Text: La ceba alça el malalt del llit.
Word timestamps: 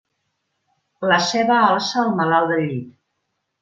La 1.13 1.21
ceba 1.27 1.61
alça 1.69 2.05
el 2.09 2.13
malalt 2.19 2.53
del 2.57 2.69
llit. 2.75 2.93